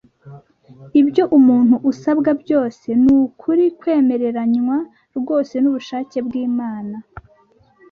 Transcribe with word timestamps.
Ibyo 1.01 1.23
umuntu 1.37 1.75
usabwa 1.91 2.29
byose 2.41 2.87
ni 3.03 3.11
ukuri 3.21 3.63
kwemeranywa 3.79 4.77
rwose 5.19 5.53
n’ubushake 5.59 6.17
bw’Imana 6.27 6.95